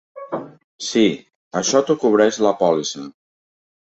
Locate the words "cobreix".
2.05-2.39